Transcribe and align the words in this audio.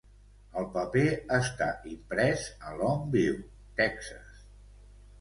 El 0.61 0.63
paper 0.77 1.03
està 1.37 1.69
imprès 1.93 2.49
a 2.71 2.75
Longview, 2.83 3.41
Texas. 3.85 4.47